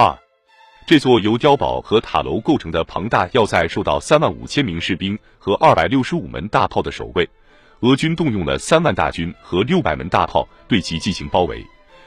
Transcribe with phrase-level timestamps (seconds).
[0.00, 0.18] 二，
[0.86, 7.28] 这座由碉堡和塔楼构成的庞大要塞受到三万五千名士兵和二百六十五门大炮的守卫，
[7.80, 11.62] 俄军动用了三万大军和六百门大炮对其进行包围，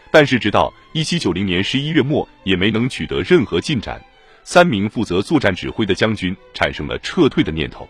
[0.10, 4.03] 但是直到一七九零年十一月末也没能取得任何进展。
[4.44, 7.87] 三名负责作战指挥的将军产生了撤退的念头，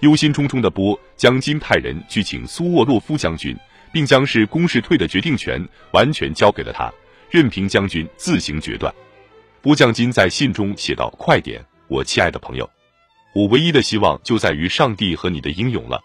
[0.00, 3.54] 忧心忡忡的波将金派人去请苏沃洛夫将军，
[3.92, 5.62] 并将是攻是退的决定权
[5.92, 6.90] 完全交给了他，
[7.30, 8.90] 任凭将军自行决断。
[9.66, 12.70] 波将金在信中写道：“快点，我亲爱的朋友，
[13.34, 16.00] 我唯一的希望就在于上帝和你的英勇了。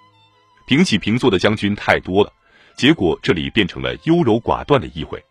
[0.66, 2.34] 平起平坐的将军太多了，
[2.76, 5.23] 结果这里变成了优柔寡断的议会。”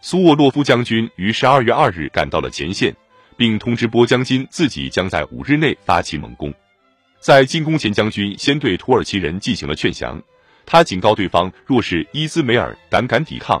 [0.00, 2.94] 苏沃洛夫将军于十二月二日赶到了前线。
[3.36, 6.54] 并通知波将军自己将在五日内发起猛攻。
[7.18, 10.22] 在进攻前，将军先对土耳其人进行了劝降。
[10.64, 13.60] 他警告对方，若是伊兹梅尔胆敢抵抗，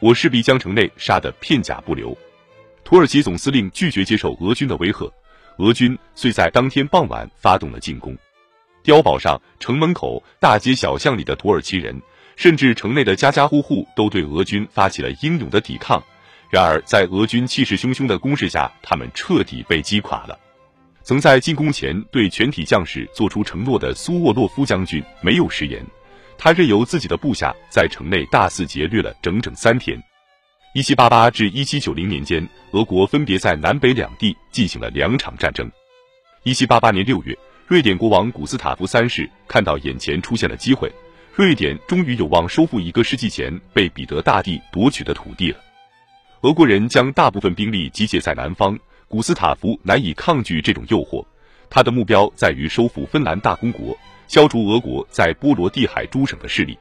[0.00, 2.14] 我势必将城内杀得片甲不留。
[2.84, 5.10] 土耳其总司令拒绝接受俄军的威吓，
[5.56, 8.16] 俄军遂在当天傍晚发动了进攻。
[8.84, 11.98] 碉堡上、城门口、大街小巷里的土耳其人，
[12.36, 16.02] 甚至城内的家家户户，都对俄军发起了英勇的抵抗。
[16.50, 20.38] 然而，在俄军气势汹汹的攻势下，他们彻底被击垮了。
[21.02, 25.82] 曾在进攻前对全体将士做出承诺的苏沃洛夫将军没有食言，
[26.36, 30.00] 他任由自己的部下在城内大肆劫掠了整整三天。
[30.74, 35.70] 一七八八至一七九零年间，俄国分别在南北两地进行了两场战争。
[36.42, 40.92] 一七八八年六月，瑞典国王古斯塔夫三世看到眼前出现了机会，
[41.32, 45.58] 瑞典终于有望收复一个世纪前被彼得大帝夺取的土地了。
[46.40, 51.24] 俄国人将大部分兵力集结在南方，古斯塔夫难以抗拒这种诱惑。
[51.70, 56.76] 他的目标在于收复芬兰大公国，消除俄国在波罗的海诸省的势力。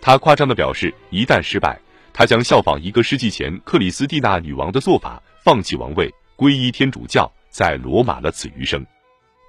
[0.00, 1.78] 他夸张地表示，一旦失败，
[2.12, 8.84] 他将效仿一个世纪前克里斯蒂娜女王的做法，放弃王位，皈依天主教，在罗马了此余生。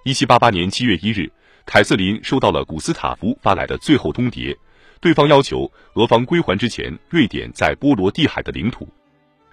[0.05, 1.31] 一七八八年七月一日，
[1.65, 4.55] 凯瑟琳收到了古斯塔夫发来的最后通牒，
[5.01, 8.87] 对方要求俄方归还之前瑞典在波罗的海的领土。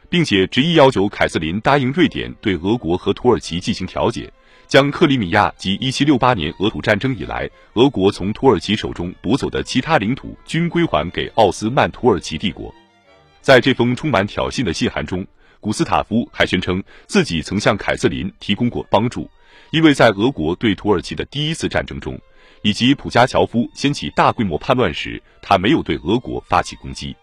[0.08, 4.32] 并且执意要求凯瑟琳答应瑞典对俄国和土耳其进行调解，
[4.66, 12.72] 将克里米亚及1768年俄土战争以来俄国从土耳其手中夺走的其他领土均归还给奥斯曼土耳其帝国。
[13.46, 15.24] 在这封充满挑衅的信函中，
[15.60, 19.30] 古斯塔夫还宣称自己曾向凯瑟琳提供过帮助，
[19.70, 22.18] 因为在俄国对土耳其的第一次战争中，
[22.62, 27.14] 以及普加乔夫掀起大规模叛乱时，他没有对俄国发起攻击。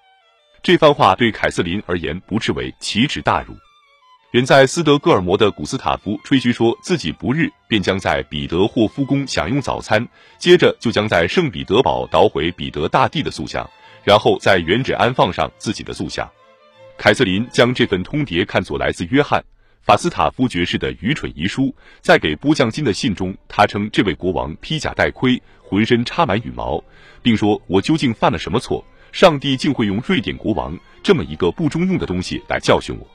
[0.62, 3.54] 这番话对凯瑟琳而言不至为奇耻大辱。
[4.32, 10.08] 远在斯德哥尔摩的古斯塔夫吹嘘说自己不日便将在彼得霍夫宫享用早餐，
[10.40, 13.70] 接着就将在圣彼得堡捣毁彼得大帝的塑像，
[14.04, 16.30] 然后在原址安放上自己的塑像。
[16.98, 19.42] 凯瑟琳将这份通牒看作来自约翰·
[19.82, 21.74] 法斯塔夫爵士的愚蠢遗书。
[22.02, 26.84] 在给波将金的信中，他称这位国王披甲戴盔，浑身插满羽毛，
[27.22, 33.08] 并说：“我究竟犯了什么错？”上帝竟会用瑞典国王这么一个不中用的东西来教训我。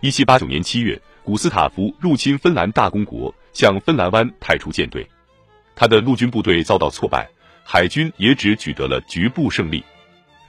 [0.00, 5.06] 一七八九年七月，古斯塔夫入侵芬兰大公国，向芬兰湾派出舰队，
[5.76, 7.28] 他的陆军部队遭到挫败，
[7.62, 9.84] 海军也只取得了局部胜利。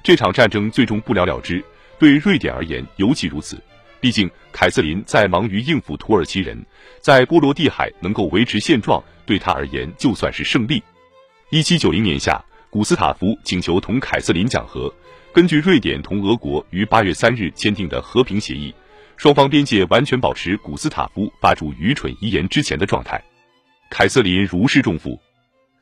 [0.03, 1.63] 这场战争最终不了了之，
[1.99, 3.61] 对瑞典而言尤其如此。
[3.99, 6.57] 毕竟凯瑟琳在忙于应付土耳其人，
[6.99, 10.81] 在波罗的海能够维持现状，对他而言就算是胜利。
[11.49, 12.43] 一七九零年夏。
[12.71, 14.89] 古斯塔夫请求同凯瑟琳讲和。
[15.33, 18.73] 根据瑞典同俄国于八月三日签订的和平协议，
[19.17, 23.21] 双方边界完全保持古斯塔夫发出愚蠢遗言之前的状态。
[23.89, 25.19] 凯瑟琳如释重负。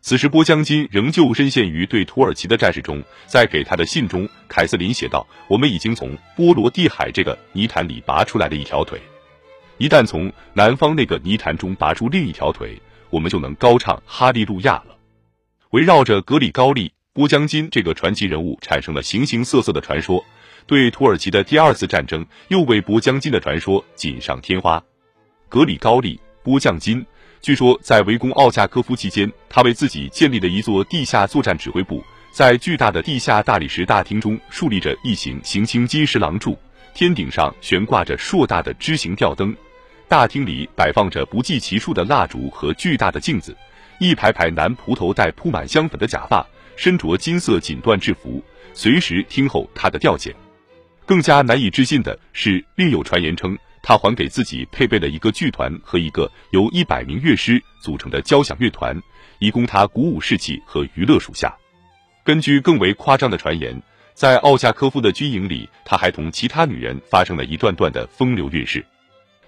[0.02, 3.04] 此时，波将军仍旧深陷于对土耳其的战事中。
[3.28, 9.00] 在给他的信中，凯瑟琳写道：“我们已经从波罗的海这个泥潭里拔出来了一条腿，
[9.78, 14.98] 一旦从南方那个泥潭中拔出另一条腿，我们就能高唱哈利路亚了。”
[15.72, 20.24] 围绕着格里高利·波将金这个传奇人物，产生了形形色色的传说。
[20.66, 24.82] 对土耳其的第二次战争，又为波将金的传说锦上添花。
[25.50, 27.06] 格里高利·波将金，
[27.42, 32.04] 据说在围攻奥恰科夫期间，他为自己建立了一座地下作战指挥部。
[32.32, 36.58] 在巨大的地下大理石大厅中，竖立着一行行青金石廊柱，
[36.94, 39.56] 天顶上悬挂着硕大的枝形吊灯，
[40.08, 43.56] 大厅里摆放着不计其数的蜡烛和巨大的镜子。
[44.00, 46.46] 一排排男仆头戴铺满香粉的假发，
[46.76, 48.44] 身着金色锦缎制服，
[48.74, 50.34] 随时听候他的调遣。
[51.06, 58.96] 更加难以置信的是，另有传言称他还给自己配备了一个剧团和一个由一百名乐师组成的交响乐团，
[59.40, 61.56] 以供他鼓舞士气和娱乐属下。
[62.24, 63.82] 根据更为夸张的传言，
[64.14, 68.86] 在奥恰科夫的军营里，他还同其他女人发生了一段段的风流韵事。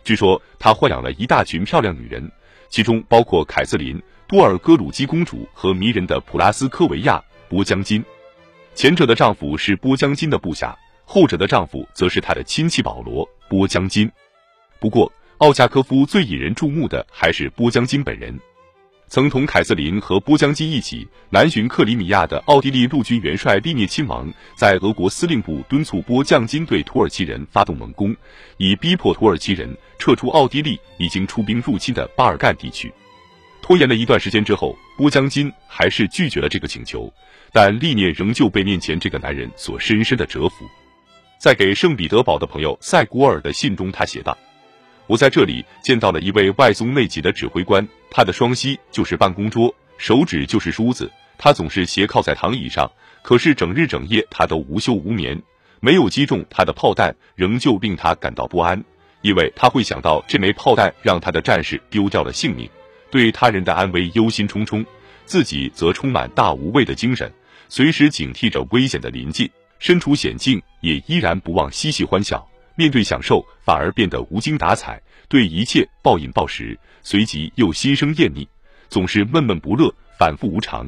[0.04, 2.32] 据说他豢养了一大群漂亮女人，
[2.70, 7.18] 其中包括凯瑟琳、多尔戈鲁基公主和迷人的普拉斯科维亚·
[7.50, 8.04] 波江金。
[8.74, 10.76] 前者的丈夫是波江金的部下，
[11.14, 14.10] 后者的丈夫则是他的亲戚保罗·波江金。
[14.80, 18.34] 不过，奥恰科夫最引人注目的还是波江金本人。
[19.10, 28.16] 曾同凯瑟琳和波江金一起南巡克里米亚的奥地利陆军元帅利涅亲王，在俄国司令部敦促波江金对土耳其人发动猛攻，
[28.56, 29.70] 以逼迫土耳其人
[30.00, 32.90] 撤出奥地利已经出兵入侵的巴尔干地区。
[33.62, 37.12] 拖延了一段时间之后，波江金还是拒绝了这个请求，
[37.52, 40.66] 但利涅仍旧被面前这个男人所深深的折服。
[41.42, 44.38] 在给圣彼得堡的朋友塞古尔的信中，他写道。
[45.08, 52.92] 我在这里见到了一位外松内急的指挥官，他的双膝就是办公桌，手指就是梳子，他总是斜靠在躺椅上。
[53.24, 55.42] 可是整日整夜他都无休无眠，
[55.80, 58.84] 没有击中他的炮弹，仍旧令他感到不安，
[59.24, 62.70] 因为他会想到这枚炮弹让他的战士丢掉了性命，
[63.10, 64.86] 对他人的安危忧心忡忡，
[65.26, 67.34] 自己则充满大无畏的精神，
[67.68, 69.50] 随时警惕着危险的临近，
[69.82, 72.48] 身处险境也依然不忘嬉戏欢笑。
[72.76, 78.48] 面对享受，反而变得无精打采，对一切暴饮暴食，随即又心生厌腻，
[78.90, 80.88] 总是闷闷不乐，反复无常。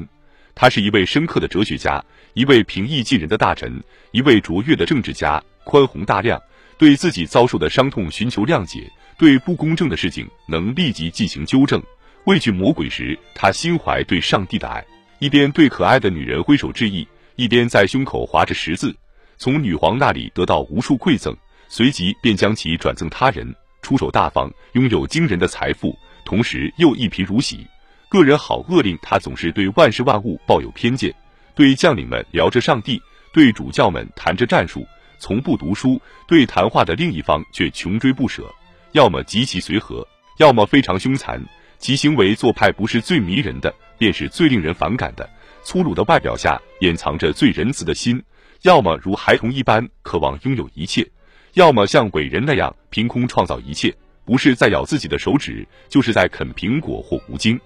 [0.54, 2.02] 他是一位深刻的哲学家，
[2.34, 3.82] 一位平易近人的大臣，
[4.12, 6.40] 一位卓越的政治家，宽宏大量，
[6.78, 8.88] 对自己遭受的伤痛寻求谅解，
[9.18, 11.82] 对不公正的事情能立即进行纠正。
[12.26, 14.84] 畏惧魔鬼时，他心怀对上帝的爱，
[15.18, 17.06] 一边对可爱的女人挥手致意，
[17.36, 18.94] 一边在胸口划着十字，
[19.36, 21.36] 从女皇那里得到无数馈赠。
[21.68, 23.52] 随即便将其转赠他人，
[23.82, 27.66] 出手大方，拥有惊人的财富，同时又一贫如洗。
[28.08, 31.12] 个人好恶令他总是对万事万物抱有偏见，
[31.56, 33.02] 对将领们聊着上帝，
[33.32, 34.86] 对主教们谈着战术，
[35.18, 35.98] 从不读书；
[36.28, 38.44] 对谈话的另一方却穷追不舍，
[38.92, 40.06] 要么极其随和，
[40.38, 41.42] 要么非常凶残。
[41.78, 45.28] 其行为做派不是最迷人的，便是最令人反感的。
[45.64, 48.22] 粗鲁的外表下掩藏着最仁慈的心，
[48.62, 51.10] 要么如孩童一般渴望拥有一切。
[51.54, 53.94] 要么像伟人那样凭空创造一切，
[54.24, 57.56] 不是在咬自己的手指，就是在啃苹果或无精；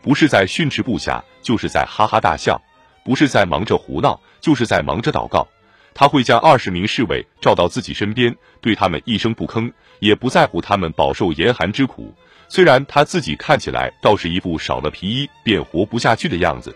[0.00, 2.56] 不是在训斥部下，就是在哈哈大笑；
[3.04, 5.46] 不是在忙着胡闹，就是在忙着祷告。
[5.92, 12.14] 他会将二十名侍卫召到自己身边，对他们一声不吭，也不在乎他们饱受严寒之苦。
[12.48, 16.74] 虽然他自己看起来倒是一副少了皮衣便活不下去的样子，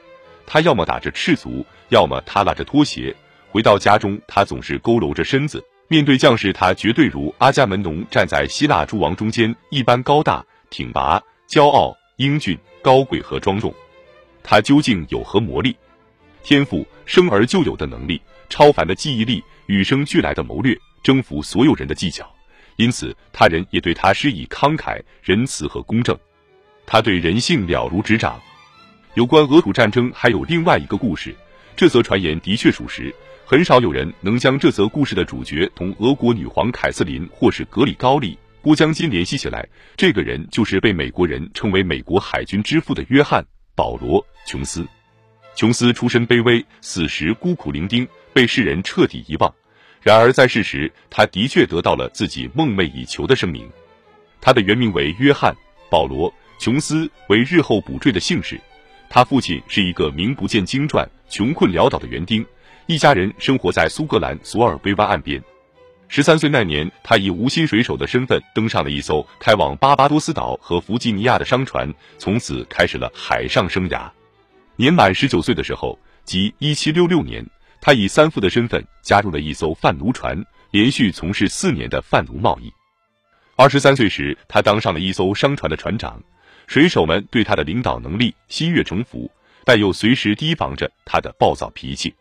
[0.53, 3.15] 他要么打着赤足，要么他拉着拖鞋。
[3.51, 5.65] 回到家中，他总是佝偻着身子。
[5.87, 13.73] 面对将士，他绝对如阿伽门农站在希腊诸王中间一般高大、挺拔、骄傲、英俊、高贵和庄重。
[14.43, 15.77] 他究竟有何魔力？
[16.43, 22.29] 天赋、生而就有的能力、超凡的记忆力、与生俱来的谋略、征服所有人的技巧。
[22.75, 26.19] 因此，他人也对他施以慷慨、仁慈和公正。
[26.87, 28.41] 他对人性了如指掌。
[29.15, 31.35] 有关俄土战争，还有另外一个故事，
[31.75, 33.13] 这则传言的确属实。
[33.45, 39.67] 很少有人能将这则故事的主角同俄国女皇凯瑟琳或是格里高利·波江金联系起来。
[39.97, 43.43] 这个人就是被美国人称为美国海军之父的约翰·
[43.75, 44.87] 保罗·琼斯。
[45.57, 49.53] 琼斯出身卑微，死时孤苦伶仃，被世人彻底遗忘。
[50.01, 53.69] 然而在世时，他的确得到了自己梦寐以求的声名。
[54.41, 55.53] 他的原名为约翰·
[55.91, 58.59] 保罗·琼斯，为日后补缀的姓氏。
[59.13, 62.47] 他父亲是一个名不见经传、穷困潦倒的园丁。
[62.87, 65.43] 一家人生活在苏格兰索尔威湾岸边。
[66.07, 74.09] 十三岁那年，他以无薪水手的身份登上了一艘开往巴巴多斯岛和弗吉尼亚的商船，从此开始了海上生涯。
[74.77, 77.45] 年满十九岁的时候，即一七六六年，
[77.81, 80.41] 他以三副的身份加入了一艘贩奴船，
[80.71, 82.73] 连续从事四年的贩奴贸易。
[83.57, 86.21] 二十三岁时，他当上了一艘商船的船长，
[86.71, 89.29] 水手们对他的领导能力心悦诚服，
[89.65, 92.15] 但又随时提防着他的暴躁脾气。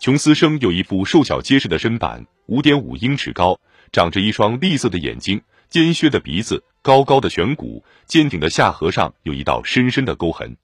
[0.00, 3.60] 琼斯生有一副瘦小结实的身板，五点五英尺高，
[3.92, 10.56] 长着一双栗色的眼睛，尖削的鼻子，高高的颧骨，坚挺的下颌上有一道深深的沟痕。